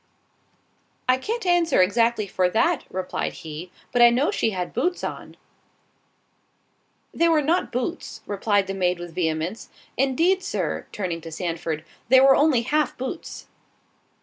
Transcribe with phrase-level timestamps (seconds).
[1.07, 5.37] "I can't answer exactly for that," replied he, "but I know she had boots on."
[7.13, 12.35] "They were not boots," replied the maid with vehemence—"indeed, Sir, (turning to Sandford) they were
[12.35, 13.45] only half boots."